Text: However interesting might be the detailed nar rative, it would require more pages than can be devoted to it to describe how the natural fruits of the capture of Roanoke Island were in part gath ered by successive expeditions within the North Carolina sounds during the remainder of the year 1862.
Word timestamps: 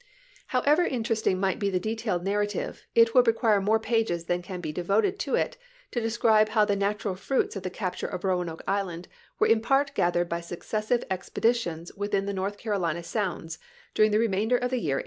However 0.47 0.83
interesting 0.83 1.39
might 1.39 1.59
be 1.59 1.69
the 1.69 1.79
detailed 1.79 2.23
nar 2.25 2.41
rative, 2.43 2.81
it 2.95 3.13
would 3.13 3.27
require 3.27 3.61
more 3.61 3.79
pages 3.79 4.25
than 4.25 4.41
can 4.41 4.59
be 4.59 4.71
devoted 4.71 5.19
to 5.19 5.35
it 5.35 5.57
to 5.91 6.01
describe 6.01 6.49
how 6.49 6.65
the 6.65 6.75
natural 6.75 7.13
fruits 7.13 7.55
of 7.55 7.61
the 7.61 7.69
capture 7.69 8.07
of 8.07 8.23
Roanoke 8.23 8.63
Island 8.67 9.07
were 9.37 9.45
in 9.45 9.61
part 9.61 9.93
gath 9.93 10.15
ered 10.15 10.27
by 10.27 10.41
successive 10.41 11.03
expeditions 11.11 11.93
within 11.93 12.25
the 12.25 12.33
North 12.33 12.57
Carolina 12.57 13.03
sounds 13.03 13.59
during 13.93 14.09
the 14.09 14.17
remainder 14.17 14.57
of 14.57 14.71
the 14.71 14.79
year 14.79 14.95
1862. 14.95 14.99